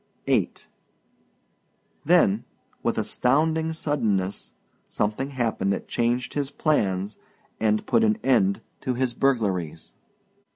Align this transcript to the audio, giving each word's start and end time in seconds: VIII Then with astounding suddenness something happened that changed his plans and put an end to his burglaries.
VIII 0.25 0.51
Then 2.05 2.43
with 2.81 2.97
astounding 2.97 3.71
suddenness 3.71 4.53
something 4.87 5.29
happened 5.29 5.71
that 5.73 5.87
changed 5.87 6.33
his 6.33 6.49
plans 6.49 7.19
and 7.59 7.85
put 7.85 8.03
an 8.03 8.17
end 8.23 8.61
to 8.79 8.95
his 8.95 9.13
burglaries. 9.13 9.93